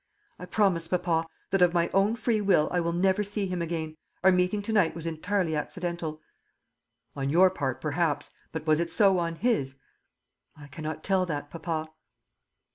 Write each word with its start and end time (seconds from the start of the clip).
"I 0.39 0.47
promise, 0.47 0.87
papa, 0.87 1.27
that 1.51 1.61
of 1.61 1.75
my 1.75 1.91
own 1.93 2.15
free 2.15 2.41
will 2.41 2.69
I 2.71 2.79
will 2.79 2.91
never 2.91 3.23
see 3.23 3.45
him 3.45 3.61
again. 3.61 3.97
Our 4.23 4.31
meeting 4.31 4.63
to 4.63 4.73
night 4.73 4.95
was 4.95 5.05
entirely 5.05 5.55
accidental." 5.55 6.23
"On 7.15 7.29
your 7.29 7.51
part, 7.51 7.79
perhaps; 7.79 8.31
but 8.51 8.65
was 8.65 8.79
it 8.79 8.89
so 8.91 9.19
on 9.19 9.35
his?" 9.35 9.75
"I 10.57 10.65
cannot 10.69 11.03
tell 11.03 11.27
that, 11.27 11.51
papa." 11.51 11.91